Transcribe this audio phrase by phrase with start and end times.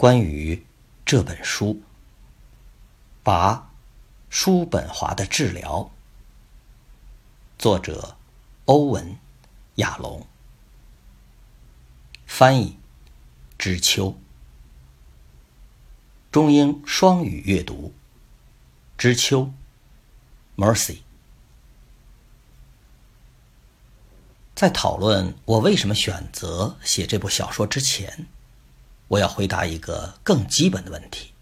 [0.00, 0.64] 关于
[1.04, 1.74] 这本书，
[3.22, 3.70] 《拔
[4.30, 5.80] 叔本华的治疗》，
[7.58, 8.16] 作者
[8.64, 9.04] 欧文·
[9.74, 10.26] 亚龙，
[12.24, 12.78] 翻译
[13.58, 14.16] 知秋，
[16.32, 17.92] 中英双语阅读，
[18.96, 19.52] 知秋
[20.56, 21.00] ，Mercy。
[24.54, 28.26] 在讨论我为什么选择写这部小说之前，
[29.10, 31.32] 我要回答一个更基本的问题：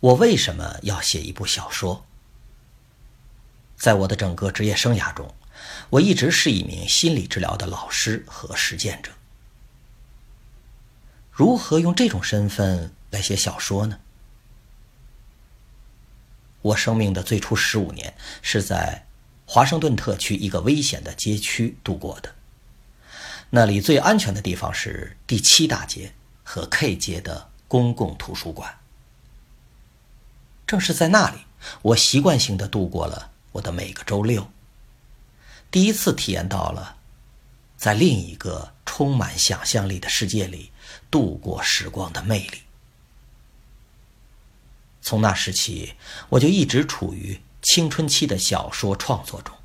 [0.00, 2.04] 我为什么要写一部小说？
[3.76, 5.32] 在我的整个职业生涯中，
[5.90, 9.12] 我一直是一名心理治疗的老师和实践者。
[11.30, 14.00] 如何用这种身份来写小说呢？
[16.62, 19.06] 我生命的最初十五年是在。
[19.46, 22.34] 华盛顿特区一个危险的街区度过的，
[23.56, 28.80] 那里最安全的地方是第七大街和 K 街的公共图书馆。
[30.66, 31.36] 正是在那里，
[31.80, 34.50] 我习惯性的度过了我的每个周六，
[35.70, 36.96] 第一次体验到了
[37.76, 40.72] 在另一个充满想象力的世界里
[41.08, 42.58] 度过时光的魅力。
[45.00, 45.94] 从那时起，
[46.28, 47.40] 我就一直处于。
[47.62, 49.56] 青春期的小说创作中，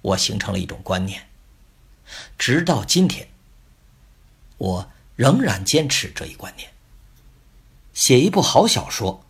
[0.00, 1.28] 我形成了一种观念，
[2.38, 3.28] 直到今天，
[4.58, 6.70] 我仍然坚持这一观念。
[7.92, 9.24] 写一部好小说，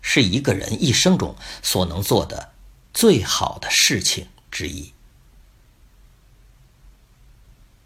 [0.00, 2.52] 是一个人一生中所能做的
[2.92, 4.92] 最好的事情之一。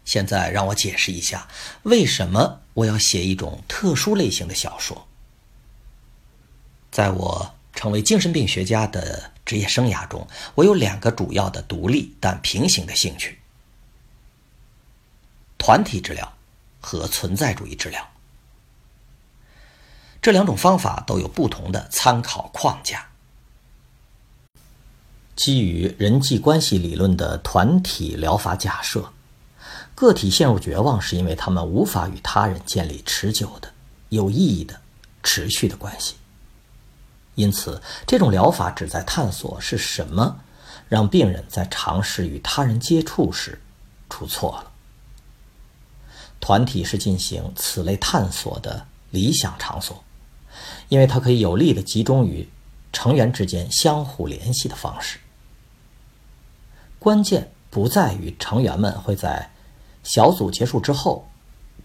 [0.03, 1.47] 现在让我解释一下，
[1.83, 5.07] 为什么我要写一种特殊类型的小说。
[6.91, 7.55] 在我。
[7.75, 10.25] 成为精神病学家的职业生涯中，
[10.55, 13.37] 我有两个主要的独立但平行的兴趣：
[15.57, 16.33] 团体治疗
[16.79, 18.07] 和存在主义治疗。
[20.21, 23.07] 这两种方法都有不同的参考框架。
[25.35, 29.11] 基于人际关系理论的团体疗法假设，
[29.93, 33.71] 个体陷入绝望是因为他们无法与他人建立持久的、
[34.09, 34.79] 有意义的、
[35.21, 36.15] 持续的关系。
[37.35, 40.39] 因此，这种疗法旨在探索是什么
[40.87, 43.61] 让病人在尝试与他人接触时
[44.09, 44.71] 出错了。
[46.45, 50.03] 团体是进行此类探索的理想场所，
[50.89, 52.47] 因为它可以有力的集中于
[52.93, 55.17] 成员之间相互联系的方式。
[56.99, 59.49] 关键不在于成员们会在
[60.03, 61.27] 小组结束之后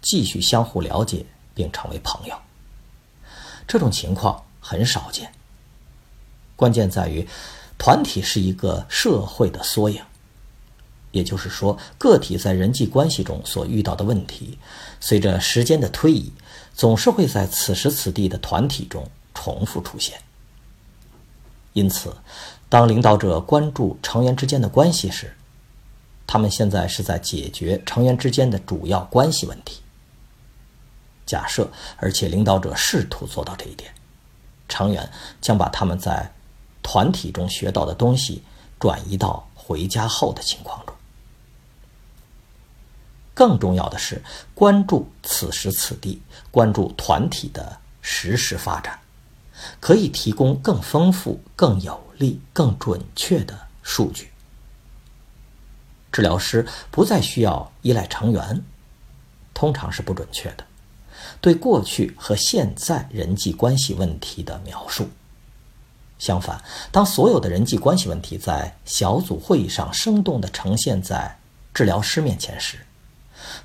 [0.03, 2.37] 继续相互了解并成为朋友，
[3.67, 5.33] 这种情况很少见。
[6.55, 7.27] 关键在于，
[7.79, 10.03] 团体是一个社会的缩影。
[11.13, 14.59] 也就是说，个体在人际关系中所遇到的问题，
[15.01, 16.33] 随着时间的推移，
[16.75, 20.21] 总是会在此时此地的团体中重复出现。
[21.73, 22.15] 因此，
[22.69, 25.35] 当领导者关注成员之间的关系时，
[26.27, 29.81] 他们现在是在解决成员之间的主要关系问题。
[31.27, 33.93] 假设，而且领导者试图做到这一点，
[34.69, 35.09] 成员
[35.41, 36.33] 将把他们在
[36.83, 38.43] 团体中学到的东西
[38.79, 40.95] 转移到回家后的情况中。
[43.41, 44.23] 更重要的是，
[44.55, 46.21] 关注此时此地，
[46.51, 49.01] 关注团体的实时发展，
[49.81, 54.31] 可以提供更丰富、更有力、更准确的数据。
[56.13, 58.63] 治疗师不再需要依赖成员，
[59.55, 60.65] 通常是不准确的，
[61.41, 65.09] 对过去和现在人际关系问题的描述。
[66.19, 66.63] 相反，
[66.93, 71.39] 当所有的人际关系问题在小组会议上生动地呈现在
[71.73, 72.85] 治疗师面前时，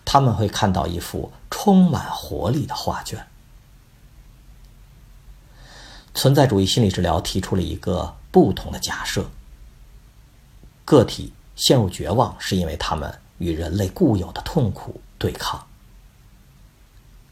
[0.06, 3.28] 他们会看到一幅充满活力的画卷。
[6.14, 9.26] 存在主义心理治疗提出了一个不同的假设：
[10.86, 15.68] 个体陷入绝望是因为他们与人类固有的痛苦对抗。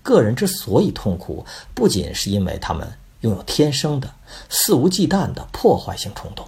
[0.02, 2.98] 个人之所以痛苦，不仅是因为他们。
[3.24, 4.16] 拥有天生的
[4.50, 6.46] 肆无忌惮的破坏性冲动，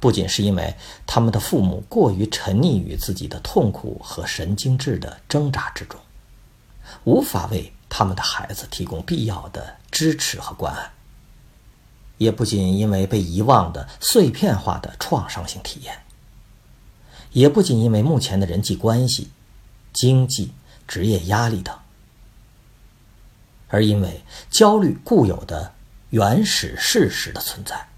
[0.00, 0.74] 不仅是因为
[1.06, 6.00] 他们的父母过于沉溺于自己的痛苦和神经质的挣扎之中，
[7.04, 10.90] 无法为他们的孩子提供必要的支持和关爱，
[12.18, 16.02] 也不仅因为被遗忘的碎片化的创伤性体验，
[17.32, 19.30] 也不仅因为目前的人际关系、
[19.92, 20.52] 经济、
[20.86, 21.76] 职业压力等。
[23.68, 25.72] 而因为焦虑固有的
[26.10, 27.88] 原始事实的存在，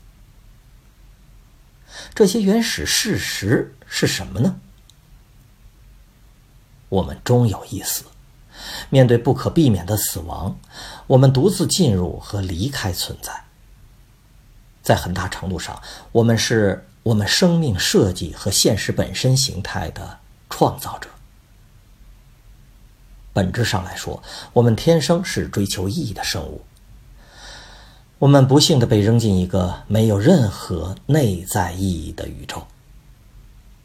[2.14, 4.60] 这些原始事实是什么呢？
[6.88, 8.04] 我们终有一死，
[8.90, 10.58] 面对不可避免的死亡，
[11.06, 13.44] 我们独自进入和离开存在。
[14.82, 15.82] 在很大程度上，
[16.12, 20.18] 我们是我们生命设计和现实本身形态的
[20.50, 21.08] 创造者。
[23.32, 26.64] 本质上来说，我们天生是追求意义的生物。
[28.24, 32.66] 我们不幸的被扔进一个没有任何内在意义的宇宙，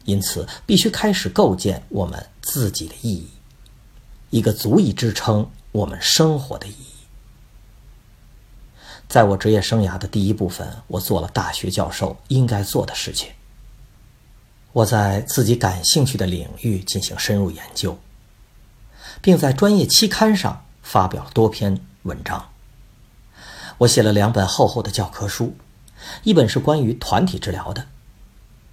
[0.06, 3.28] 因此必须开始构建我们自己的意义，
[4.30, 6.94] 一个足以支撑我们生活的意义。
[9.10, 13.28] 在我职业生涯的第一部分，我做了大学教授应该做的事情。
[14.72, 17.98] 我在自己感兴趣的领域进行深入研究。
[19.20, 22.49] 并在专业期刊上发表了多篇文章。
[23.80, 25.56] 我写了两本厚厚的教科书，
[26.22, 27.86] 一本是关于团体治疗的，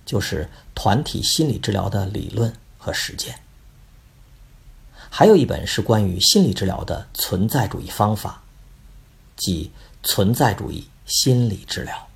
[0.05, 3.33] 就是团体心理治疗的理论和实践；
[5.09, 8.43] 还有一本是关于心理治疗的存在主义方法，
[9.37, 9.71] 即
[10.03, 12.07] 存在主义心理治疗。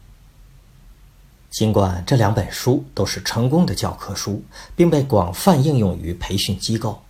[1.50, 4.44] 尽管这两本书都是成功的教科书，
[4.76, 7.02] 并被广泛应用于培训机构。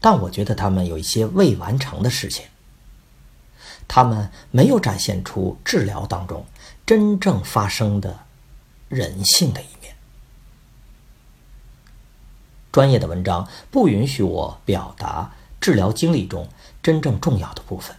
[0.00, 2.44] 但我觉得他们有一些未完成的事情。
[3.94, 6.46] 他们没有展现出治疗当中
[6.86, 8.20] 真正发生的
[8.88, 9.94] 人性的一面。
[12.72, 15.30] 专业的文章不允许我表达
[15.60, 16.48] 治疗经历中
[16.82, 17.94] 真正重要的部分：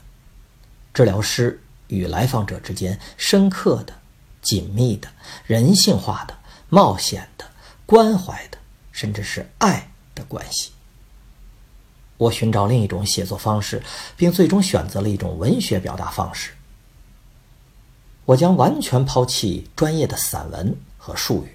[0.95, 3.94] 治疗师与来访者之间深刻的、
[4.42, 5.07] 紧密的、
[5.46, 6.36] 人性化的、
[6.69, 7.46] 冒险的、
[7.86, 8.57] 关怀的，
[8.92, 10.72] 甚至是爱的关系。
[12.24, 13.84] 我寻找另一种写作方式，
[14.16, 16.52] 并最终选择了一种文学表达方式。
[18.25, 21.54] 我将完全抛弃专业的散文和术语，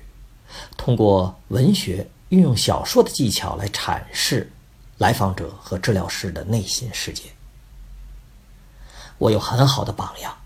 [0.76, 4.53] 通过文学运用小说的技巧来阐释
[4.99, 7.23] 来访者和治疗师的内心世界。
[9.17, 10.37] 我有很好的榜样，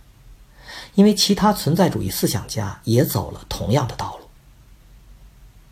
[0.94, 4.28] 因为其他存在主义思想家也走了同样的道路。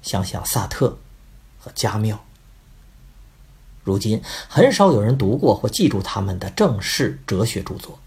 [0.02, 0.99] 想想萨特
[1.61, 2.19] 和加缪。
[3.82, 7.98] 如今很少有人读过或记住他们的正式哲学著作，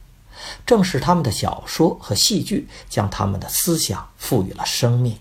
[0.65, 5.17] 正是他们的小说和戏剧将他们的思想赋予了生命，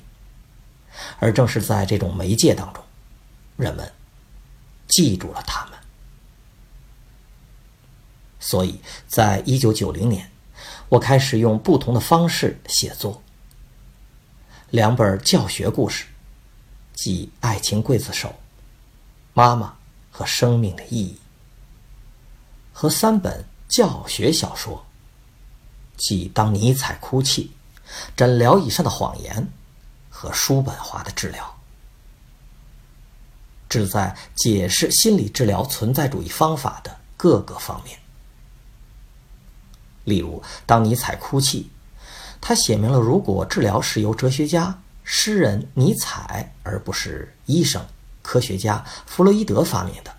[1.18, 2.84] 而正是在这种媒介当中，
[3.56, 3.90] 人们
[4.88, 5.78] 记住了他们。
[8.38, 10.30] 所以在一九九零年，
[10.88, 13.22] 我开始用不同的方式写作。
[14.70, 16.06] 两本教学故事，
[16.94, 18.28] 即《爱情刽子手》、
[19.32, 19.68] 《妈妈》。
[20.12, 21.18] 和生命的意义，
[22.72, 24.84] 和三本教学小说，
[25.96, 27.50] 即《当尼采哭泣》、
[28.14, 29.34] 《诊疗以上的谎言》
[30.10, 31.58] 和叔本华的治疗，
[33.70, 37.98] 旨在解释心理治疗存在主义方法的各个方面。
[40.04, 41.62] 例如，《当尼采哭泣》，
[42.40, 47.82] 他写明了如果治疗是由哲学家、诗人尼采而不是医生。
[48.22, 50.14] 科学家弗洛伊德发明的，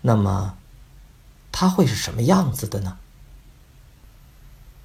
[0.00, 0.56] 那么
[1.52, 2.96] 他会是什么样子的呢？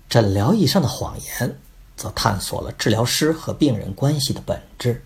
[0.09, 1.59] 诊疗以上的谎言
[1.95, 5.03] 则探索了治疗师和病人关系的本质，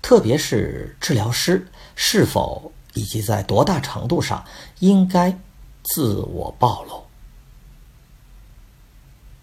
[0.00, 4.44] 特别是治疗师是否以及在多大程度上
[4.78, 5.38] 应该
[5.82, 7.02] 自我暴露。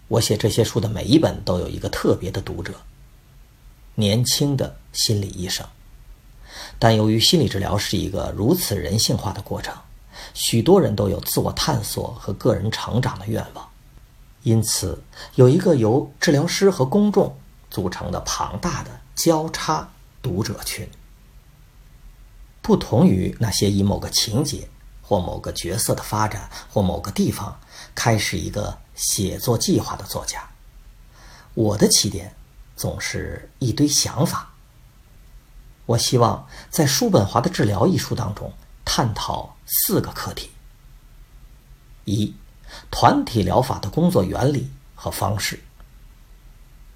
[0.08, 2.74] 我写这些书的每一本都有一个特别的读者——
[3.94, 5.64] 年轻的心理医生。
[6.80, 9.76] 但由于心理治疗是一个如此人性化的过程，
[10.32, 13.68] 许多人都有自我探索和个人成长的愿望，
[14.42, 15.00] 因此
[15.34, 17.36] 有一个由治疗师和公众
[17.70, 19.86] 组成的庞大的交叉
[20.22, 20.88] 读者群。
[22.62, 24.66] 不同于那些以某个情节
[25.02, 27.58] 或某个角色的发展或某个地方
[27.94, 30.48] 开始一个写作计划的作家，
[31.52, 32.34] 我的起点
[32.74, 34.49] 总是一堆想法。
[35.90, 38.52] 我希望在叔本华的《治疗》一书当中
[38.84, 40.50] 探讨四个课题：
[42.04, 42.32] 一、
[42.92, 45.56] 团体疗法的工作原理和方式；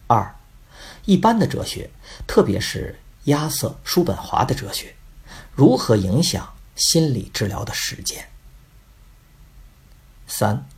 [0.06, 0.36] 二、
[1.06, 1.90] 一般的哲学，
[2.28, 4.94] 特别是亚瑟·叔本华的哲学，
[5.52, 8.22] 如何影响心理治疗的实践；
[10.28, 10.68] 三、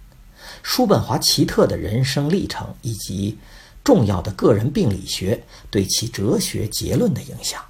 [0.63, 3.39] 叔本华奇特的人生历程以及
[3.85, 7.63] 重要的个人病理学对其哲学结论的影响。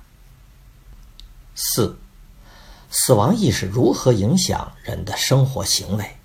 [1.56, 1.96] 四，
[2.90, 6.16] 死亡意识如何影响人的生活行为？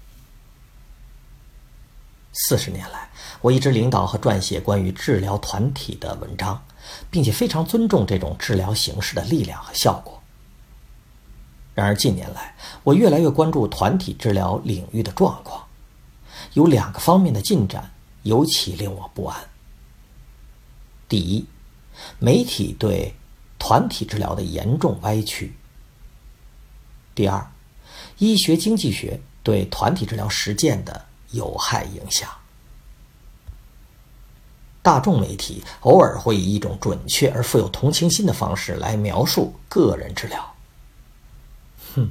[2.34, 3.10] 四十年来，
[3.40, 6.62] 我一直领导和撰写关于治疗团体的文章，
[7.10, 10.22] 并且非常尊重这种治疗形式的力量和效果。
[11.74, 15.66] 然而近年来，我越来越关注团体治疗领域的状况，
[16.54, 17.90] 有两个方面的进展
[18.24, 19.40] 尤其令我不安。
[21.08, 21.46] 第一，
[22.20, 23.14] 媒体对
[23.64, 25.46] 团体治疗的严重歪曲；
[27.14, 27.48] 第二，
[28.18, 32.28] 医学经济学对团体治疗实践的有害影响。
[34.82, 40.56] 大众媒体偶尔会以一种准确而富有同情心的方式来描述个人治疗。
[41.94, 42.10] 哼，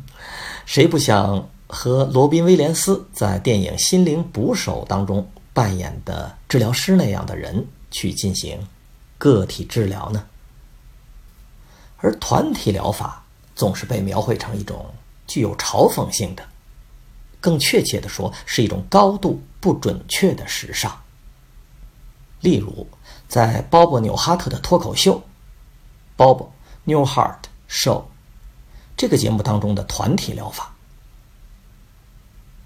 [0.66, 8.56] 谁不想和罗宾·威廉斯在电影《心灵捕手》当中扮演的治疗师那样的人去进行
[9.18, 10.24] 个体治疗呢？
[12.00, 14.92] 而团体疗法总是被描绘成一种
[15.26, 16.42] 具有嘲讽性的，
[17.40, 20.98] 更确切的说，是一种高度不准确的时尚。
[22.40, 22.86] 例如，
[23.28, 25.22] 在鲍勃·纽哈特的脱口秀
[26.20, 26.48] 《Bob
[26.86, 27.36] Newhart
[27.68, 27.98] Show》
[28.96, 30.74] 这个节目当中的团体疗法。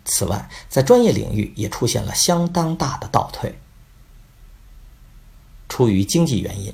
[0.04, 3.58] 此外，在专业领域也出现了相当大的倒退。
[5.68, 6.72] 出于经济原因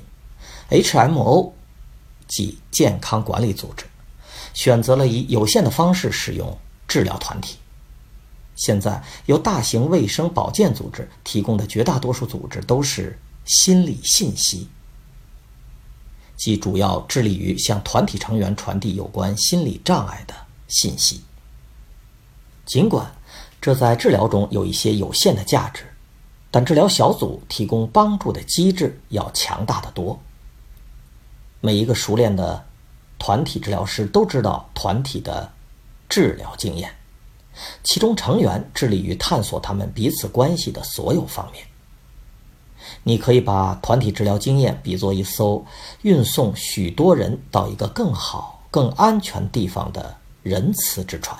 [0.69, 1.53] ，HMO，
[2.31, 3.85] 即健康管理组织，
[4.53, 6.57] 选择了以有限的方式使用
[6.87, 7.57] 治疗团体。
[8.55, 14.69] 现在由大型卫生保健组织提供的绝大多数组织都是心理信息，
[16.37, 20.33] 即主要致力于向团体成员传递有关心理障碍的
[20.69, 21.21] 信息。
[22.65, 23.13] 尽管
[23.59, 25.83] 这在治疗中有一些有限的价值，
[26.49, 30.17] 但治疗小组提供帮助的机制要强大的多。
[31.61, 32.65] 每一个熟练的
[33.17, 35.49] 团体治疗师都知道团体的
[36.09, 36.93] 治疗经验。
[37.83, 41.65] 其中成员致力于探索他们彼此关系的所有方面。
[43.03, 45.63] 你可以把团体治疗经验比作一艘
[46.01, 51.37] 运送许多人到一个更好、更安全地方的仁慈之船。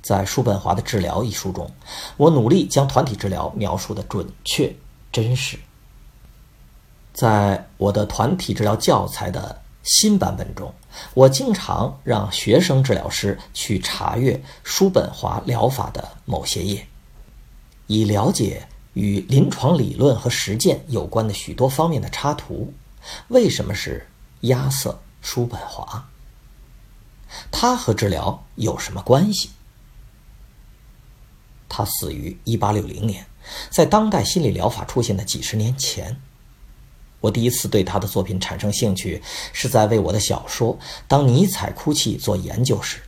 [0.00, 1.70] 在叔本华的《治疗》一书中，
[2.16, 4.72] 我努力将团体治疗描述的准确、
[5.10, 5.58] 真实。
[7.12, 9.60] 在我的团体治疗教材的。
[9.84, 10.72] 新版本中，
[11.12, 16.86] 我经常让学生治疗师去查阅叔本华疗法的某些页，
[17.88, 18.64] 以了解
[18.94, 22.72] 与临床理论和实践有关的许多方面的插图。
[23.26, 24.06] 为什么是
[24.42, 24.90] 亚瑟·
[25.20, 26.08] 叔本华？
[27.50, 29.50] 他和治疗有什么关系？
[31.68, 33.26] 他死于1860年，
[33.68, 36.16] 在当代心理疗法出现的几十年前。
[37.22, 40.76] 我第一次对他的作品产生兴趣，是在为我的小说
[41.06, 42.98] 《当尼采哭泣》做研究时。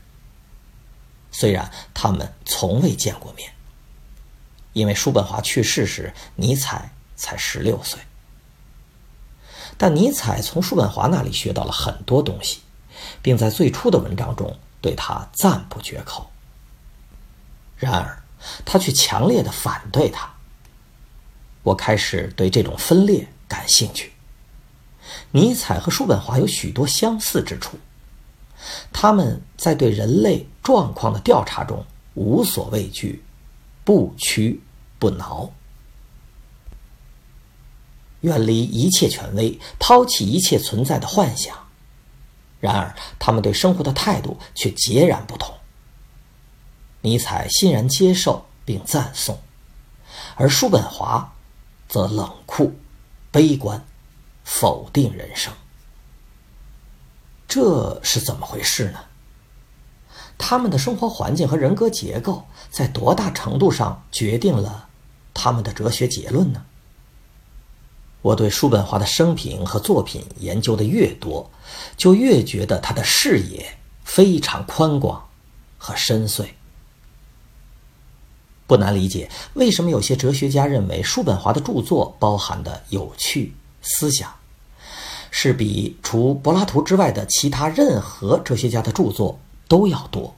[1.32, 3.52] 虽然他们从未见过面，
[4.72, 7.98] 因为叔本华去世时尼采才十六岁，
[9.76, 12.60] 但尼采从叔本华那里学到了很多东西，
[13.20, 16.30] 并在最初的文章中对他赞不绝口。
[17.76, 18.22] 然而，
[18.64, 20.32] 他却强烈的反对他。
[21.64, 23.26] 我开始对这种分裂。
[23.48, 24.12] 感兴趣。
[25.30, 27.78] 尼采和叔本华有许多相似之处，
[28.92, 31.84] 他们在对人类状况的调查中
[32.14, 33.22] 无所畏惧，
[33.84, 34.60] 不屈
[34.98, 35.50] 不挠，
[38.22, 41.56] 远离一切权威，抛弃一切存在的幻想。
[42.60, 45.54] 然而，他们对生活的态度却截然不同。
[47.02, 49.38] 尼采欣然接受并赞颂，
[50.36, 51.34] 而叔本华
[51.88, 52.74] 则冷酷。
[53.34, 53.84] 悲观，
[54.44, 55.52] 否定人生，
[57.48, 59.00] 这是怎么回事呢？
[60.38, 64.88] 他们的生活环境和人格结构在多大程度上决定了
[65.34, 66.64] 他们的哲学结论呢？
[68.22, 71.50] 我对叔本华的生平和作品研究的越多，
[71.96, 75.28] 就越觉得他的视野非常宽广
[75.76, 76.46] 和深邃。
[78.66, 84.34] 不难理解，为什么有些哲学家认为叔本华的著作包含的有趣思想，
[85.30, 90.34] 是比除柏拉图之外的其他任何哲学家的著作都要多。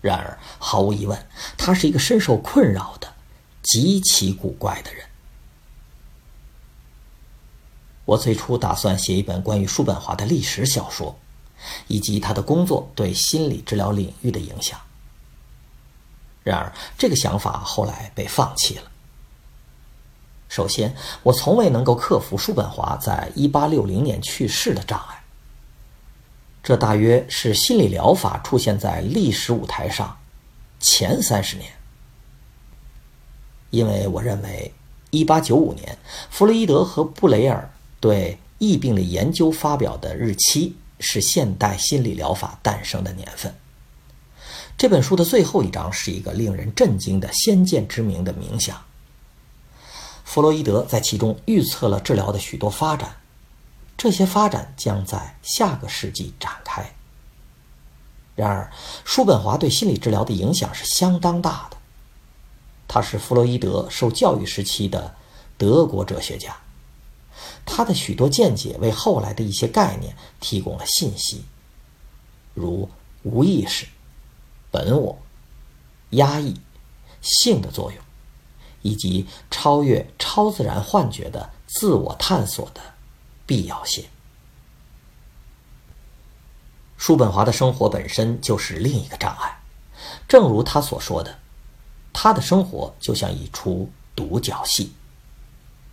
[0.00, 1.26] 然而，毫无疑问，
[1.58, 3.12] 他是一个深受困扰的、
[3.62, 5.04] 极其古怪的人。
[8.06, 11.14] 我最初打算写一本关于叔本华的历史小说，
[11.86, 14.80] 以及他的工作对心理治疗领域的影响。
[16.42, 18.84] 然而，这个想法后来被放弃了。
[20.48, 25.22] 首先，我从未能够克服叔本华在1860年去世的障碍。
[26.62, 30.18] 这大约是心理疗法出现在历史舞台上
[30.78, 31.70] 前三十年。
[33.70, 34.72] 因为我认为
[35.12, 35.98] ，1895年
[36.30, 37.70] 弗洛伊德和布雷尔
[38.00, 43.54] 对疫病的研究发表的日期是现代心理疗法诞生的年份。
[44.80, 48.82] 这本书的最后一章是一个令人震惊的先见之明的冥想。
[50.24, 53.14] 弗洛伊德在其中预测了治疗的许多发展，
[53.98, 56.94] 这些发展将在下个世纪展开。
[58.34, 58.72] 然而，
[59.04, 61.76] 叔本华对心理治疗的影响是相当大的。
[62.88, 65.14] 他是弗洛伊德受教育时期的
[65.58, 66.56] 德国哲学家，
[67.66, 71.44] 他的许多见解为后来的一些概念提供了信息，
[72.54, 72.88] 如
[73.24, 73.86] 无意识、
[74.70, 75.18] 本我、
[76.10, 76.54] 压抑、
[77.20, 78.02] 性的作用，
[78.82, 82.80] 以及超越超自然幻觉的自我探索的
[83.46, 84.04] 必要性。
[86.96, 89.58] 叔本华的生活本身就是另一个障碍，
[90.28, 91.38] 正如他所说的。
[92.12, 94.92] 他的生活就像一出独角戏，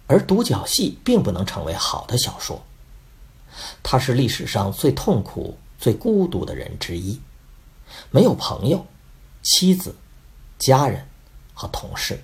[0.07, 2.61] 而独角戏并不能成为好的小说。
[3.81, 7.21] 他是历史上最痛苦、最孤独的人之一，
[8.11, 8.85] 没有朋友、
[9.43, 9.95] 妻子、
[10.59, 11.07] 家人
[11.53, 12.23] 和同事。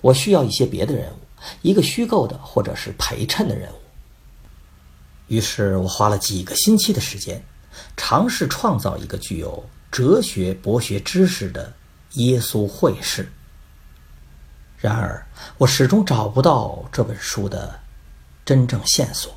[0.00, 1.18] 我需要一些别的人物，
[1.62, 3.76] 一个虚构的或者是陪衬的人物。
[5.28, 7.42] 于是我花了几个星期的时间，
[7.96, 11.72] 尝试创造一个具有哲学博学知识的。
[12.16, 13.26] 耶稣会士。
[14.76, 17.80] 然而，我始终找不到这本书的
[18.44, 19.34] 真正线索。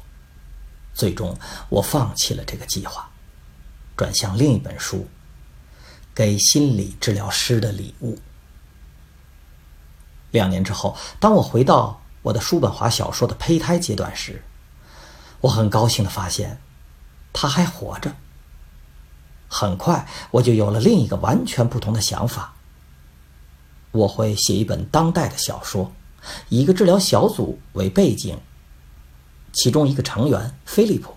[0.94, 1.34] 最终，
[1.70, 3.10] 我放弃了这个计划，
[3.96, 4.98] 转向另一本书
[6.14, 8.16] 《给心理治疗师的礼物》。
[10.32, 14.44] 两年之后，当我回到我的叔本华小说的胚胎阶段时，
[15.42, 16.60] 我很高兴的发现，
[17.32, 18.14] 他还活着。
[19.48, 22.54] 很快，我就有了另一个完全不同的想法。
[23.92, 25.94] 我会写一本当代的小说，
[26.50, 28.38] 以一个治疗小组为背景。
[29.54, 31.15] 其中一个成员菲利普，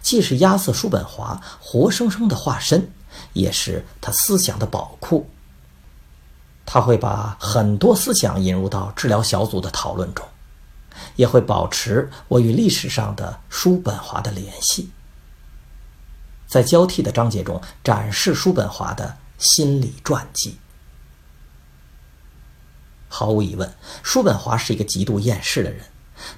[0.00, 2.90] 既是亚瑟·叔本华活生生的化身，
[3.32, 5.28] 也是他思想的宝库。
[6.64, 10.26] 他会把很多思想引入到治疗小组的讨论中，
[11.14, 14.90] 也会保持我与历史上的叔本华的联系。
[16.46, 20.58] 在交替的章节中展示叔本华的心理传记。
[23.08, 25.84] 毫无疑问，叔本华是一个极度厌世的人。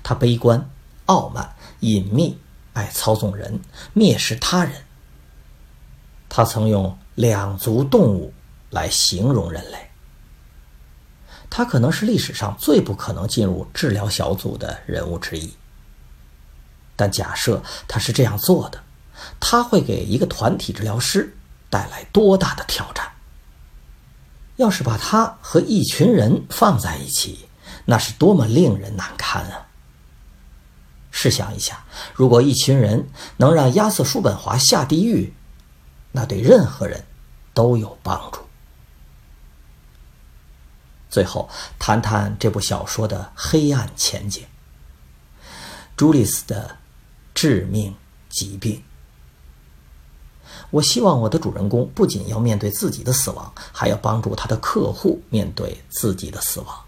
[0.02, 0.68] 他悲观、
[1.06, 2.38] 傲慢、隐秘，
[2.78, 3.60] 爱操纵人，
[3.92, 4.72] 蔑视他人。
[6.28, 8.32] 他曾用“两足动物”
[8.70, 9.90] 来形容人类。
[11.50, 15.52] 他可能是历史上最不可能进入治疗小组的人物之一。
[16.94, 18.80] 但假设他是这样做的，
[19.40, 21.36] 他会给一个团体治疗师
[21.68, 23.04] 带来多大的挑战？
[24.56, 27.48] 要是把他和一群人放在一起，
[27.84, 29.67] 那是多么令人难堪啊！
[31.10, 35.32] 试想一下，如果一群人能让亚瑟·叔本华下地狱，
[36.12, 37.04] 那对任何人
[37.52, 38.40] 都有帮助。
[41.10, 44.44] 最后，谈谈这部小说的黑暗前景——
[45.96, 46.76] 朱丽斯的
[47.34, 47.94] 致命
[48.28, 48.82] 疾病。
[50.70, 56.84] 我希望我的主人公不仅要面对自己的死亡，还要帮助他的客户面对自己的死亡。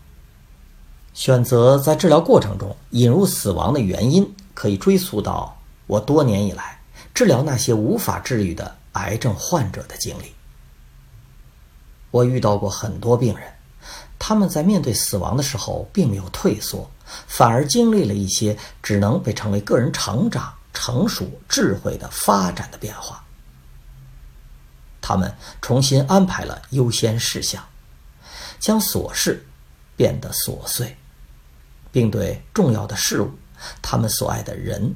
[1.21, 5.55] 选择在治疗过程中引入死亡的原因，可以追溯到
[5.87, 6.81] 我多年以来
[7.13, 10.33] 治疗那些无法治愈的癌症患者的经历。
[12.11, 13.53] 我遇到过很多病人，
[14.19, 16.91] 他们在面对死亡的时候并没有退缩，
[17.27, 23.23] 反而经历了一些只能被称为个人成长、成熟、智慧的发展的变化。
[25.03, 25.31] 他们
[25.61, 27.63] 重新安排了优先事项，
[28.59, 29.47] 将琐事
[29.97, 30.97] 变得琐碎，
[31.93, 33.31] 并对重要的事物、
[33.81, 34.95] 他们所爱的人、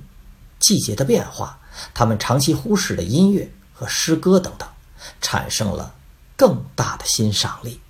[0.61, 1.59] 季节的变化、
[1.93, 4.69] 他们长期忽视的音乐和诗歌等等，
[5.21, 5.95] 产生了
[6.37, 7.81] 更大的欣赏力。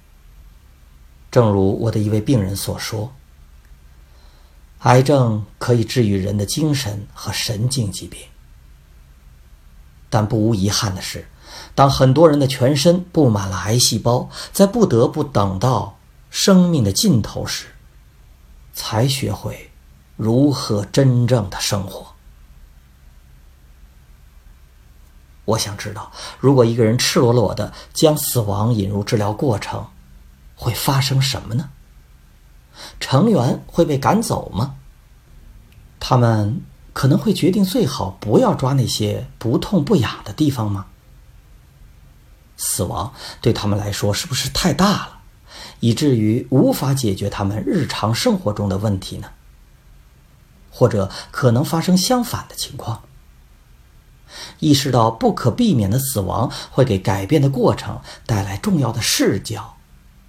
[1.31, 3.13] 正如我的一位病人所说
[4.81, 8.21] ：“癌症可以治愈人的精神和神经疾病，
[10.09, 11.27] 但不无遗憾的是。”
[11.75, 15.99] 当很多人的全身布满了癌细胞，在不得不等到
[16.31, 17.67] 生命的尽头时，
[18.75, 19.71] 才学会
[20.17, 22.09] 如何真正的生活。
[25.47, 26.11] 我想知道，
[26.41, 29.87] 如果一个人赤裸裸的将死亡引入治疗过程，
[30.57, 31.71] 会发生什么呢？
[32.99, 34.77] 成员会被赶走吗？
[36.01, 40.87] 他们可能会决定最好不要抓那些不痛不痒的地方吗？
[42.57, 45.14] 死亡对他们来说是不是太大了，
[45.81, 49.31] 以至于无法解决他们日常生活中的问题呢？
[50.71, 53.03] 或者可能发生相反的情况，
[54.59, 59.77] 意识到不可避免的死亡会给改变的过程带来重要的视角、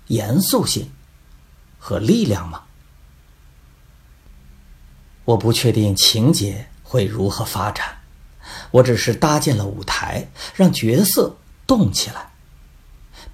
[0.08, 0.92] 严肃性
[1.80, 2.62] 和力量吗？
[5.24, 7.98] 我不确定情节会如何发展，
[8.70, 12.30] 我只是搭建了舞台，让角色动起来，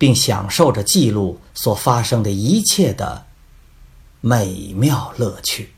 [0.00, 3.26] 并享受着记录所发生的一切的
[4.20, 5.70] 美妙乐趣。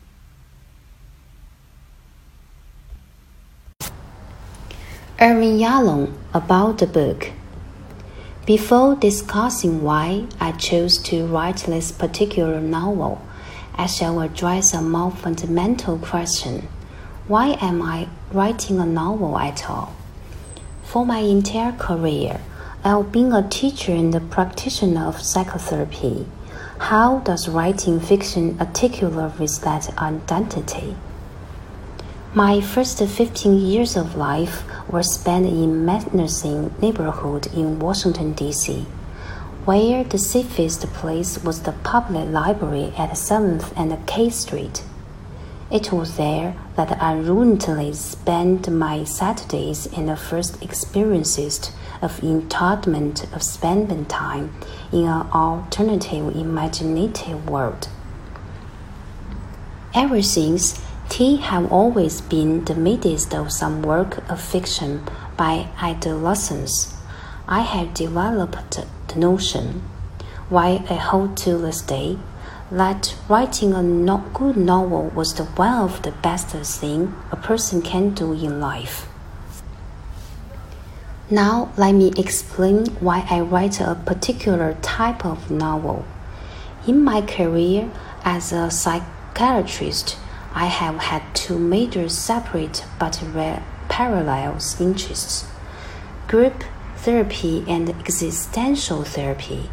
[5.18, 7.32] Irving Yalom about the book.
[8.46, 13.18] Before discussing why I chose to write this particular novel,
[13.76, 16.68] I shall address a more fundamental question
[17.26, 19.92] Why am I writing a novel at all?
[20.84, 22.40] For my entire career,
[22.85, 26.25] I've been a teacher and a practitioner of psychotherapy.
[26.79, 30.95] How does writing fiction articulate with that identity?
[32.33, 38.85] My first 15 years of life were spent in menacing neighborhood in Washington, D.C
[39.65, 44.83] where the safest place was the public library at 7th and K Street.
[45.71, 51.71] It was there that I unruly spent my Saturdays and the first experiences
[52.03, 54.53] of entitlement of spending time
[54.91, 57.87] in an alternative imaginative world.
[59.95, 65.03] Ever since, tea have always been the midst of some work of fiction
[65.37, 66.93] by adolescents.
[67.47, 69.83] I have developed the notion,
[70.49, 72.17] why I hold to this day,
[72.71, 77.81] that writing a no good novel was the one of the best thing a person
[77.81, 79.07] can do in life.
[81.33, 86.05] Now let me explain why I write a particular type of novel.
[86.85, 87.89] In my career
[88.23, 90.15] as a psychiatrist,
[90.53, 93.19] I have had two major separate but
[93.89, 95.47] parallel interests
[96.27, 96.63] group
[96.97, 99.71] therapy and existential therapy.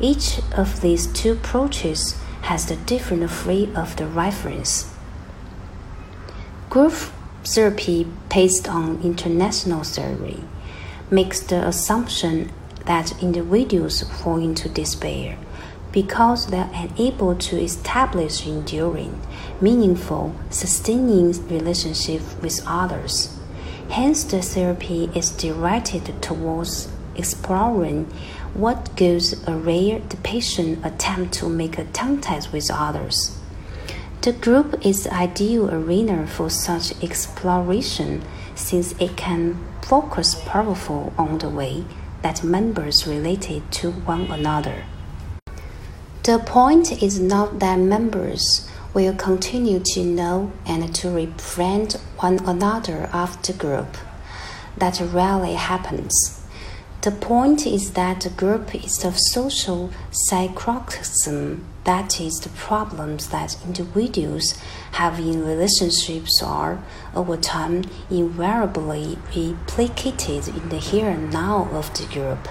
[0.00, 4.90] Each of these two approaches has the different frame of the reference.
[6.70, 6.94] Group
[7.44, 10.44] therapy based on international theory
[11.10, 12.50] makes the assumption
[12.86, 15.38] that individuals fall into despair
[15.92, 19.20] because they are unable to establish enduring,
[19.60, 23.38] meaningful, sustaining relationships with others.
[23.90, 28.06] Hence, the therapy is directed towards exploring
[28.54, 33.38] what goes awry the patient attempt to make a contact with others.
[34.22, 41.38] The group is the ideal arena for such exploration since it can focus powerful on
[41.38, 41.84] the way
[42.22, 44.84] that members related to one another.
[46.22, 53.10] The point is not that members will continue to know and to befriend one another
[53.12, 53.98] after group.
[54.78, 56.43] That rarely happens.
[57.04, 59.90] The point is that the group is the social
[60.32, 64.58] microcosm that is the problems that individuals
[64.92, 66.82] have in relationships are
[67.14, 72.48] over time invariably replicated in the here and now of the group.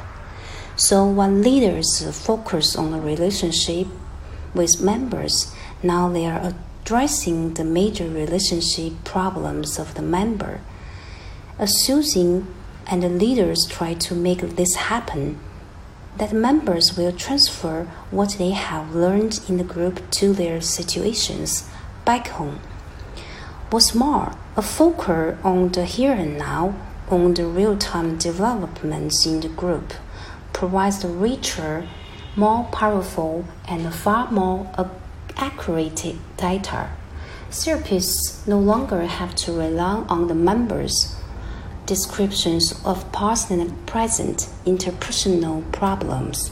[0.75, 3.87] So when leaders focus on the relationship
[4.53, 10.61] with members, now they are addressing the major relationship problems of the member.
[11.57, 12.45] Assuming
[12.87, 15.39] and the leaders try to make this happen,
[16.17, 21.67] that members will transfer what they have learned in the group to their situations
[22.05, 22.59] back home.
[23.69, 26.75] What's more, a focus on the here and now,
[27.09, 29.93] on the real time developments in the group,
[30.53, 31.87] provides richer,
[32.35, 34.71] more powerful, and far more
[35.37, 36.89] accurate data.
[37.49, 41.15] Therapists no longer have to rely on the members'
[41.85, 46.51] descriptions of past and present interpersonal problems.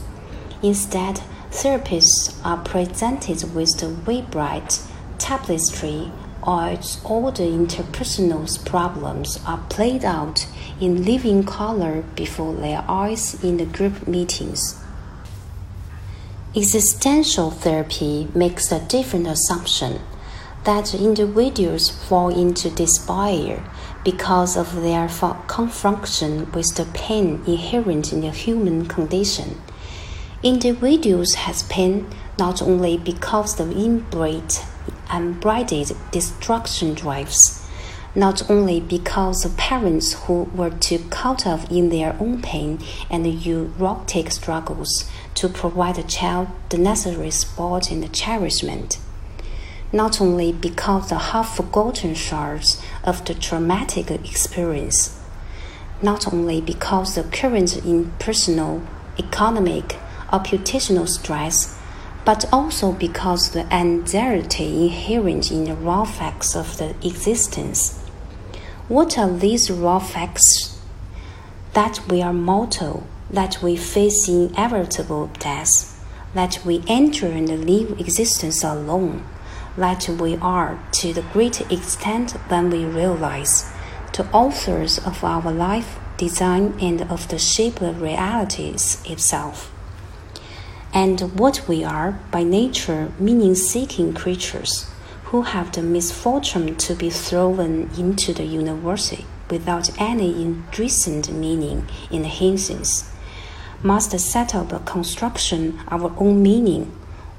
[0.62, 4.82] Instead, therapists are presented with the vibrant
[5.18, 6.10] tapestry
[6.42, 10.46] or all the interpersonal problems are played out
[10.80, 14.82] in living color before their eyes in the group meetings.
[16.54, 20.00] Existential therapy makes a different assumption
[20.64, 23.64] that individuals fall into despair
[24.04, 25.08] because of their
[25.46, 29.60] confrontation with the pain inherent in the human condition.
[30.42, 32.06] Individuals have pain
[32.38, 34.54] not only because of inbred
[35.10, 37.64] and brided destruction drives,
[38.14, 42.78] not only because of parents who were too caught up in their own pain
[43.10, 48.98] and neurotic struggles to provide the child the necessary support and cherishment,
[49.92, 55.18] not only because the half forgotten shards of the traumatic experience,
[56.00, 58.82] not only because the current impersonal,
[59.18, 59.96] economic,
[60.32, 61.78] occupational stress,
[62.24, 67.98] but also because the anxiety inherent in the raw facts of the existence.
[68.88, 70.80] What are these raw facts?
[71.74, 75.88] That we are mortal, that we face inevitable death,
[76.34, 79.24] that we enter and leave existence alone,
[79.76, 83.72] that we are, to the great extent than we realize,
[84.12, 89.72] the authors of our life, design, and of the shape of realities itself.
[90.92, 94.90] And what we are, by nature, meaning seeking creatures
[95.24, 99.14] who have the misfortune to be thrown into the universe
[99.48, 103.04] without any intrinsic meaning in the
[103.82, 106.92] must set up a construction of our own meaning,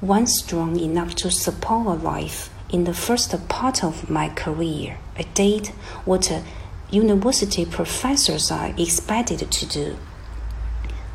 [0.06, 2.50] one strong enough to support a life.
[2.68, 5.68] In the first part of my career, I did
[6.04, 6.42] what
[6.90, 9.96] university professors are expected to do.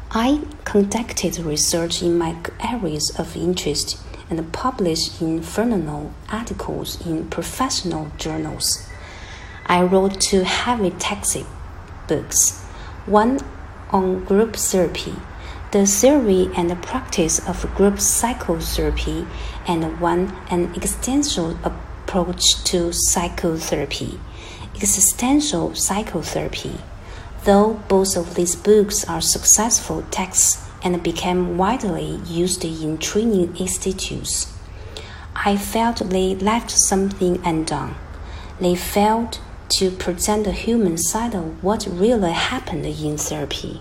[0.09, 8.87] I conducted research in my areas of interest and published infernal articles in professional journals.
[9.67, 11.47] I wrote two heavy textbooks,
[12.07, 12.63] books,
[13.05, 13.39] one
[13.91, 15.13] on group therapy,
[15.71, 19.27] the theory and the practice of group psychotherapy,
[19.67, 24.19] and one an existential approach to psychotherapy,
[24.75, 26.79] existential psychotherapy.
[27.43, 34.51] Though both of these books are successful texts and became widely used in training institutes.
[35.35, 37.95] I felt they left something undone.
[38.59, 43.79] They failed to present the human side of what really happened in therapy.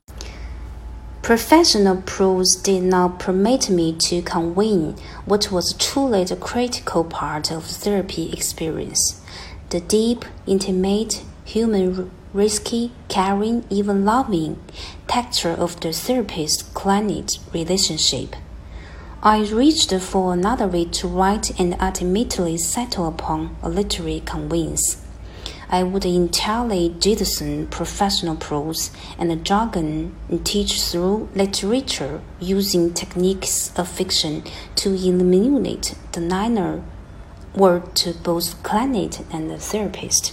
[1.28, 4.94] Professional prose did not permit me to convey
[5.26, 9.20] what was truly the critical part of therapy experience
[9.68, 14.58] the deep, intimate human risky, caring, even loving
[15.06, 18.34] texture of the therapist client relationship.
[19.22, 25.04] I reached for another way to write and ultimately settle upon a literary conveyance.
[25.70, 33.86] I would entirely jettison professional prose and jargon and teach through literature using techniques of
[33.86, 34.44] fiction
[34.76, 36.82] to eliminate the minor
[37.54, 40.32] word to both client and the therapist.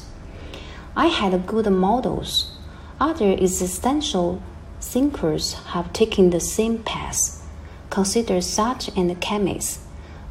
[0.95, 2.57] I had good models.
[2.97, 4.41] Other existential
[4.79, 7.45] thinkers have taken the same path.
[7.89, 9.79] Consider Sartre and Camus.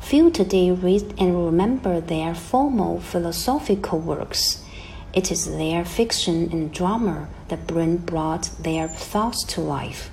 [0.01, 4.64] Few today read and remember their formal philosophical works.
[5.15, 10.11] It is their fiction and drama that bring brought their thoughts to life,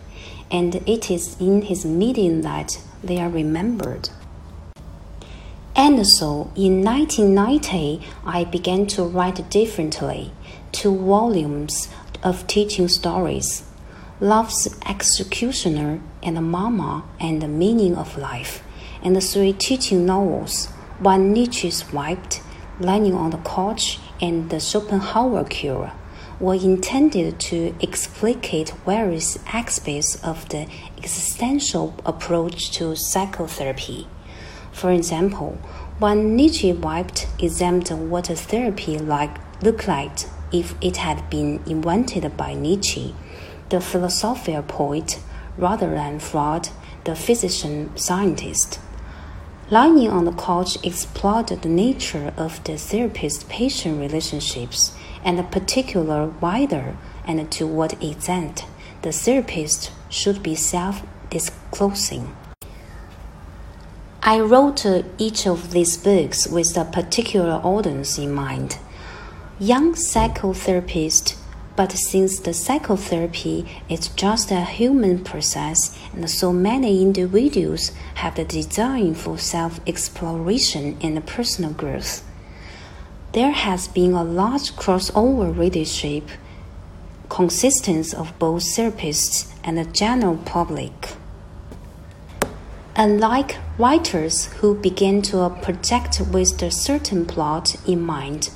[0.51, 4.09] and it is in his medium that they are remembered.
[5.75, 10.33] And so, in 1990, I began to write differently
[10.71, 11.87] two volumes
[12.21, 13.63] of teaching stories
[14.19, 18.61] Love's Executioner and Mama and the Meaning of Life,
[19.01, 20.67] and three teaching novels
[20.99, 22.43] one Nietzsche's Wept,
[22.79, 25.91] Lying on the Couch, and the Schopenhauer Cure
[26.39, 34.07] were intended to explicate various aspects of the existential approach to psychotherapy.
[34.71, 35.59] For example,
[35.99, 40.19] one Nietzsche Wept examined what a therapy like looked like
[40.51, 43.15] if it had been invented by Nietzsche,
[43.69, 45.19] the philosopher poet,
[45.57, 46.69] rather than Freud,
[47.03, 48.79] the physician scientist.
[49.71, 56.97] Lying on the couch explored the nature of the therapist patient relationships and particular wider
[57.25, 58.65] and to what extent
[59.01, 62.35] the therapist should be self disclosing.
[64.21, 64.85] I wrote
[65.17, 68.77] each of these books with a particular audience in mind
[69.57, 71.37] young psychotherapist,
[71.81, 78.45] but since the psychotherapy is just a human process and so many individuals have the
[78.45, 82.23] desire for self exploration and personal growth,
[83.31, 86.29] there has been a large crossover readership
[87.29, 91.15] consisting of both therapists and the general public.
[92.95, 98.51] Unlike writers who begin to project with a certain plot in mind,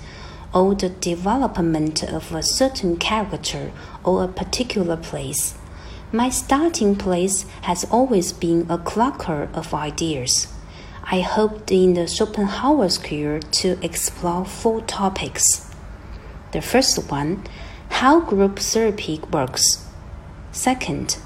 [0.56, 3.72] or the development of a certain character
[4.06, 5.56] or a particular place.
[6.14, 10.48] My starting place has always been a cluster of ideas.
[11.04, 15.70] I hoped in the Schopenhauer Cure to explore four topics.
[16.54, 17.44] The first one,
[17.90, 19.86] how group therapy works.
[20.54, 21.18] Second,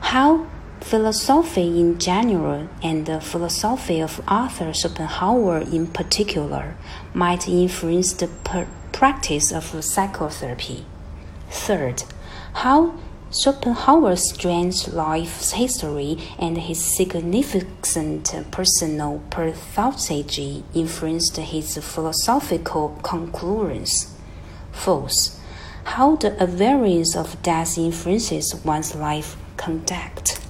[0.00, 0.46] how
[0.80, 6.74] Philosophy in general and the philosophy of Arthur Schopenhauer in particular
[7.14, 8.28] might influence the
[8.92, 10.84] practice of psychotherapy.
[11.48, 12.02] Third,
[12.54, 12.94] how
[13.30, 24.12] Schopenhauer's strange life history and his significant personal pathology influenced his philosophical conclusions.
[24.72, 25.38] Fourth,
[25.84, 30.40] how the avarice of death influences one's life conduct.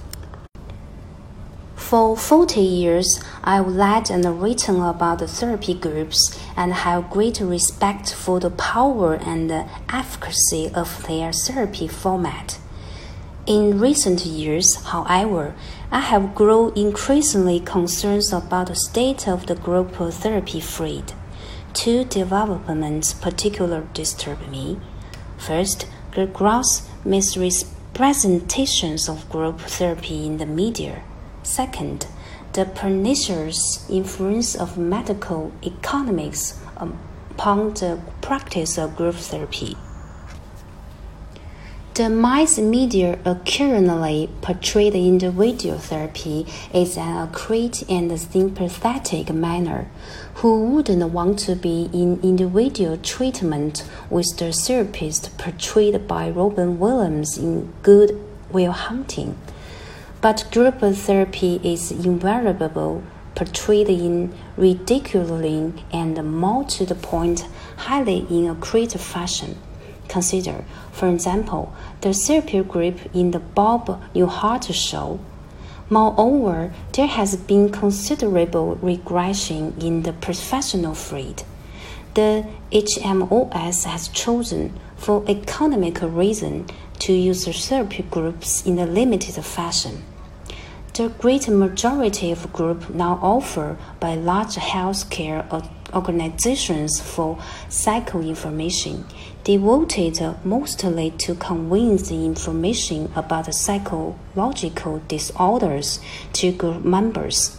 [1.91, 8.13] For 40 years, I've led and written about the therapy groups and have great respect
[8.13, 9.51] for the power and
[9.91, 12.57] efficacy of their therapy format.
[13.45, 15.53] In recent years, however,
[15.91, 21.13] I have grown increasingly concerned about the state of the group therapy field.
[21.73, 24.79] Two developments particularly disturb me.
[25.37, 31.03] First, the gross misrepresentations of group therapy in the media.
[31.43, 32.07] Second,
[32.53, 39.75] the pernicious influence of medical economics upon the practice of group therapy.
[41.93, 49.89] The mass media occasionally portray the individual therapy as an accurate and sympathetic manner.
[50.35, 57.37] Who wouldn't want to be in individual treatment with the therapist portrayed by Robin Williams
[57.37, 58.17] in Good
[58.51, 59.37] Will Hunting?
[60.21, 63.01] But group therapy is invariably
[63.33, 69.57] portrayed in ridiculing and more to the point, highly inaccurate fashion.
[70.07, 75.19] Consider, for example, the therapy group in the Bob Newhart show.
[75.89, 81.43] Moreover, there has been considerable regression in the professional field.
[82.13, 86.67] The HMOS has chosen, for economic reason,
[86.99, 90.03] to use therapy groups in a limited fashion.
[90.93, 95.45] The great majority of groups now offered by large healthcare
[95.93, 97.37] organizations for
[97.69, 99.05] psychoinformation,
[99.45, 106.01] devoted mostly to conveying the information about psychological disorders
[106.33, 107.57] to group members.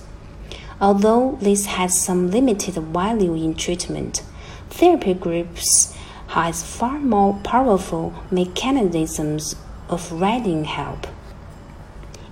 [0.78, 4.22] Although this has some limited value in treatment,
[4.68, 5.96] therapy groups
[6.28, 9.56] has far more powerful mechanisms
[9.88, 11.06] of reading help.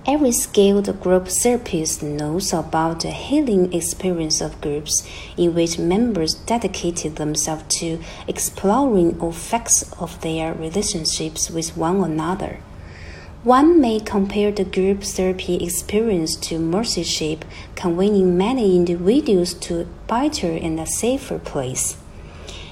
[0.07, 7.17] Every skilled group therapist knows about the healing experience of groups in which members dedicated
[7.17, 12.57] themselves to exploring effects of their relationships with one another.
[13.43, 17.43] One may compare the group therapy experience to mercyship,
[17.75, 21.95] convening many individuals to better and a safer place.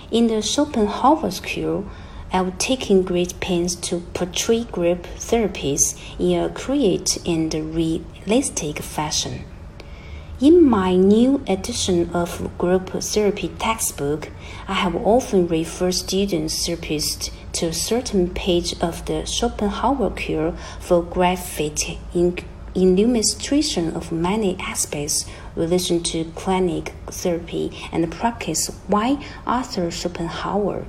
[0.09, 1.85] In the Schopenhauer School,
[2.31, 9.45] I've taken great pains to portray group therapies in a creative and realistic fashion.
[10.39, 14.29] In my new edition of group therapy textbook,
[14.67, 21.01] I have often referred student therapists to a certain page of the Schopenhauer cure for
[21.01, 22.37] graphite in
[22.75, 30.85] illustration of many aspects relation to clinic therapy and practice by Arthur Schopenhauer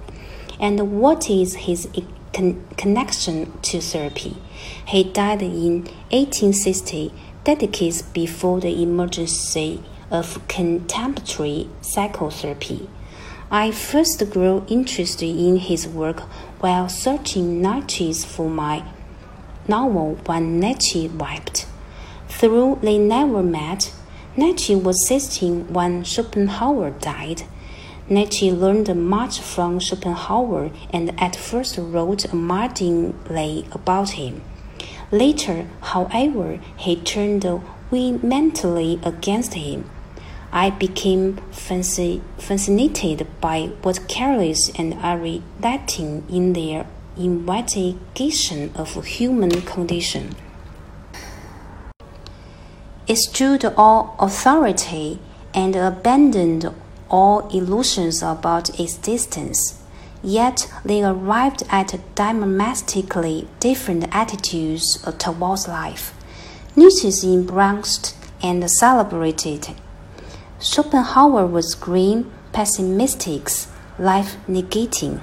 [0.60, 1.88] and what is his
[2.32, 4.36] con connection to therapy.
[4.86, 7.12] He died in 1860,
[7.44, 9.56] decades before the emergence
[10.10, 12.88] of contemporary psychotherapy.
[13.50, 16.20] I first grew interested in his work
[16.60, 18.84] while searching Nietzsche for my
[19.66, 21.66] novel When Nietzsche Wept.
[22.40, 23.92] Though they never met,
[24.36, 27.42] Nietzsche was 16 when Schopenhauer died.
[28.12, 34.42] Nietzsche learned much from Schopenhauer and at first wrote admiringly about him.
[35.12, 37.44] Later, however, he turned
[37.92, 39.88] vehemently against him.
[40.52, 50.34] I became fascinated by what careless and irritating in their investigation of human condition.
[53.08, 55.20] Eschewed all authority
[55.54, 56.74] and abandoned
[57.10, 59.82] all illusions about existence.
[60.22, 66.14] Yet they arrived at diametrically different attitudes towards life.
[66.76, 69.68] Nietzsche embraced and celebrated.
[70.58, 73.48] Schopenhauer was grim, pessimistic,
[73.98, 75.20] life negating.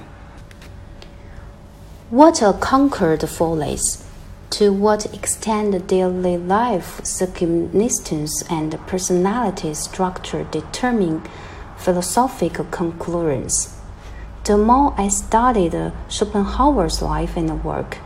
[2.10, 4.04] What a conquered follies!
[4.50, 11.22] To what extent daily life circumstance and personality structure determine
[11.78, 13.74] philosophical conclusions.
[14.44, 17.98] The more I studied Schopenhauer's life and work,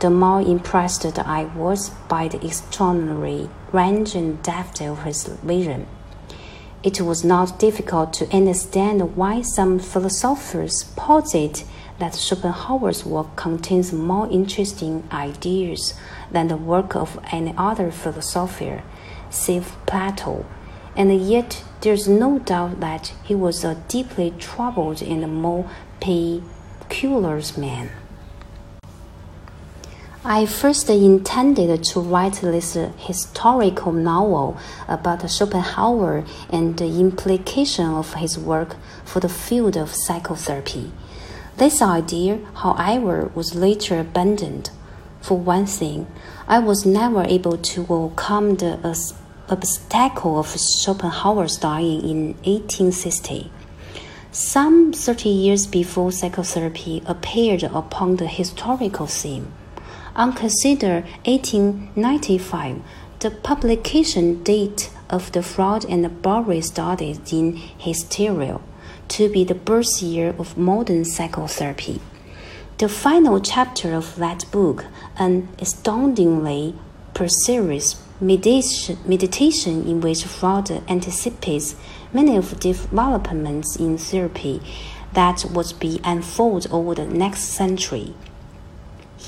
[0.00, 5.86] the more impressed I was by the extraordinary range and depth of his vision.
[6.82, 11.64] It was not difficult to understand why some philosophers posit
[11.98, 15.94] that Schopenhauer's work contains more interesting ideas
[16.30, 18.82] than the work of any other philosopher,
[19.30, 20.44] save Plato,
[20.96, 25.68] and yet there's no doubt that he was a deeply troubled and more
[26.00, 27.90] peculiar man.
[30.24, 34.56] I first intended to write this historical novel
[34.88, 38.74] about Schopenhauer and the implication of his work
[39.04, 40.90] for the field of psychotherapy.
[41.58, 44.70] This idea, however, was later abandoned.
[45.20, 46.08] For one thing,
[46.48, 48.80] I was never able to overcome the
[49.48, 53.50] obstacle of Schopenhauer's dying in 1860.
[54.32, 59.52] Some 30 years before psychotherapy appeared upon the historical scene.
[60.14, 62.82] On consider 1895,
[63.20, 68.60] the publication date of the Freud and Breuer studies in hysteria,
[69.08, 72.00] to be the birth year of modern psychotherapy.
[72.78, 74.84] The final chapter of that book,
[75.18, 76.74] an astoundingly
[77.14, 81.76] precise meditation, meditation in which Freud anticipates
[82.12, 84.60] many of the developments in therapy
[85.12, 88.14] that would be unfold over the next century.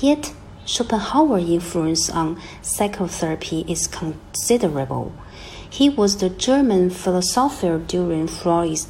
[0.01, 0.33] Yet,
[0.65, 5.13] Schopenhauer's influence on psychotherapy is considerable.
[5.69, 8.87] He was the German philosopher during Freud's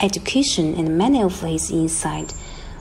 [0.00, 2.34] education, and many of his insights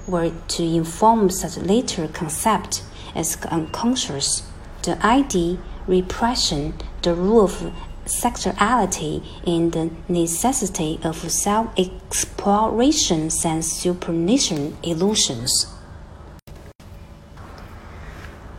[0.08, 2.84] were to inform such later concepts
[3.16, 4.44] as unconscious,
[4.84, 5.58] the idea,
[5.88, 7.74] repression, the rule of
[8.06, 15.68] sexuality, and the necessity of self exploration and supernatural illusions.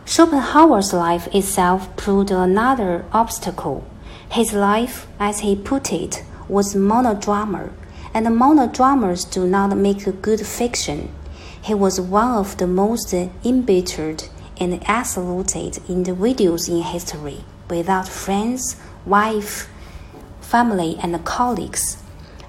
[0.05, 3.83] Schopenhauer's life itself proved another obstacle.
[4.29, 7.71] His life, as he put it, was monodrama,
[8.13, 11.09] and monodramas do not make good fiction.
[11.61, 14.25] He was one of the most embittered
[14.59, 18.75] and isolated individuals in history, without friends,
[19.05, 19.69] wife,
[20.41, 21.97] family, and colleagues.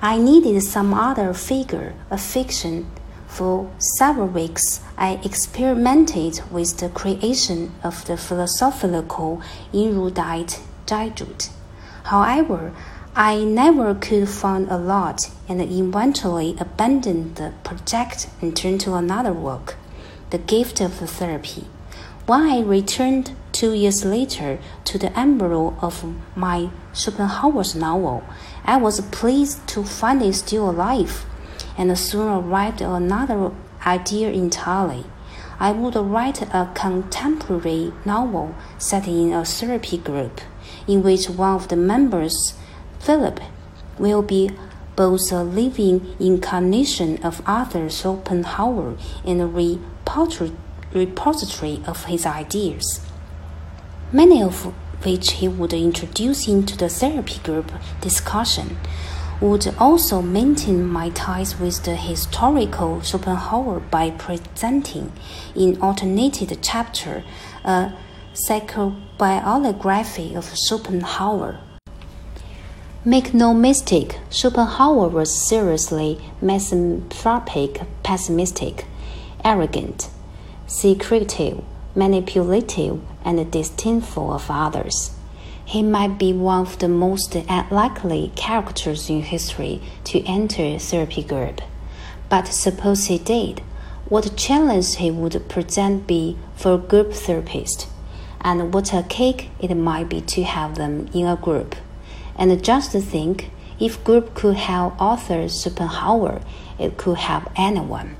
[0.02, 2.90] I needed some other figure of fiction
[3.34, 9.42] for several weeks, I experimented with the creation of the philosophical
[9.74, 11.50] erudite Jesuit.
[12.04, 12.72] However,
[13.16, 19.32] I never could find a lot and eventually abandoned the project and turned to another
[19.32, 19.74] work,
[20.30, 21.64] The Gift of Therapy.
[22.26, 28.24] When I returned two years later to the embryo of my Schopenhauer's novel,
[28.64, 31.26] I was pleased to find it still alive
[31.76, 33.50] and soon arrived at another
[33.84, 35.04] idea entirely.
[35.60, 40.40] I would write a contemporary novel set in a therapy group,
[40.88, 42.54] in which one of the members,
[43.00, 43.38] Philip,
[43.98, 44.50] will be
[44.96, 48.96] both a living incarnation of Arthur Schopenhauer
[49.26, 49.46] and a
[50.94, 53.00] repository of his ideas,
[54.12, 54.72] many of
[55.04, 58.78] which he would introduce into the therapy group discussion
[59.40, 65.12] would also maintain my ties with the historical Schopenhauer by presenting,
[65.54, 67.24] in alternated chapter,
[67.64, 67.92] a
[68.32, 71.58] psychobiography of Schopenhauer.
[73.04, 78.86] Make no mistake, Schopenhauer was seriously misanthropic, pessimistic,
[79.44, 80.08] arrogant,
[80.66, 81.62] secretive,
[81.94, 85.12] manipulative, and disdainful of others.
[85.64, 91.60] He might be one of the most unlikely characters in history to enter therapy group.
[92.28, 93.60] But suppose he did,
[94.08, 97.88] what challenge he would present be for a group therapist,
[98.42, 101.74] and what a cake it might be to have them in a group.
[102.36, 103.50] And just think,
[103.80, 106.42] if group could have Arthur Schopenhauer,
[106.78, 108.16] it could have anyone.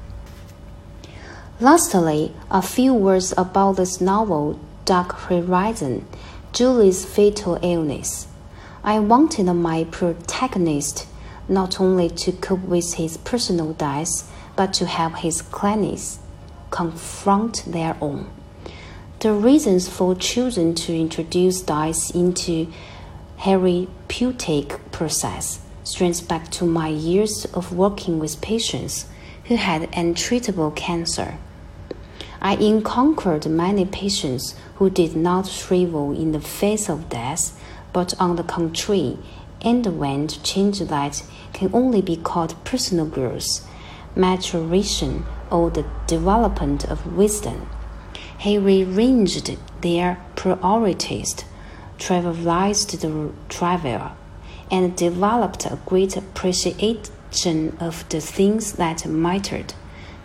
[1.61, 6.05] Lastly, a few words about this novel, Dark Horizon
[6.53, 8.27] Julius's fatal illness.
[8.83, 11.07] I wanted my protagonist
[11.49, 16.19] not only to cope with his personal death, but to help his clients
[16.73, 18.29] confront their own.
[19.21, 22.67] The reasons for choosing to introduce death into
[23.39, 29.07] therapeutic process strains back to my years of working with patients
[29.45, 31.39] who had untreatable cancer.
[32.45, 37.59] I encountered many patients who did not shrivel in the face of death,
[37.95, 39.17] but on the contrary,
[39.65, 41.25] underwent change that
[41.55, 43.67] can only be called personal growth,
[44.15, 47.67] maturation, or the development of wisdom.
[48.37, 51.47] He rearranged their priorities,
[51.99, 54.11] trivialized the trivial,
[54.71, 59.73] and developed a great appreciation of the things that mattered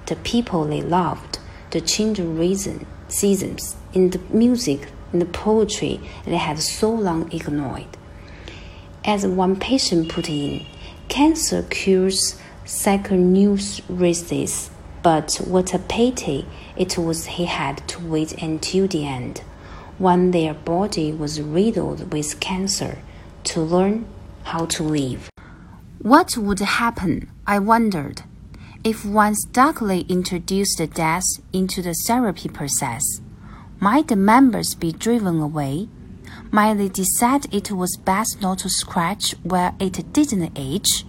[0.08, 1.39] the people they loved,
[1.72, 7.98] the changing reason, seasons, in the music, in the poetry they had so long ignored.
[9.04, 10.66] As one patient put in,
[11.08, 14.70] cancer cures psychoneurosis,
[15.02, 16.46] but what a pity
[16.76, 19.42] it was he had to wait until the end,
[19.98, 23.00] when their body was riddled with cancer,
[23.46, 24.06] to learn
[24.44, 25.30] how to live.
[26.00, 28.24] What would happen, I wondered,
[28.90, 31.22] if one starkly introduced death
[31.54, 33.04] into the therapy process?
[33.80, 35.88] Might the members be driven away?
[36.52, 41.06] Might they decide it was best not to scratch where it didn't itch?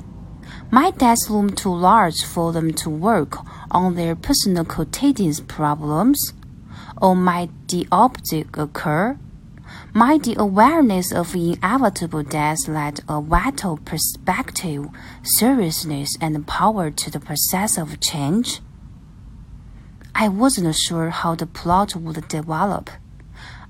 [0.70, 3.38] Might death loom too large for them to work
[3.70, 6.34] on their personal quotidian problems?
[7.00, 7.88] Or might the
[8.58, 9.18] occur?
[9.93, 14.86] Might the awareness of inevitable death lend a vital perspective,
[15.24, 18.61] seriousness, and power to the process of change?
[20.14, 22.88] I wasn't sure how the plot would develop.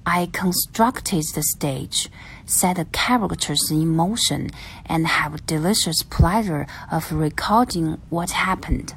[0.05, 2.11] I constructed the stage,
[2.45, 4.51] set the characters in motion,
[4.85, 8.95] and have delicious pleasure of recording what happened.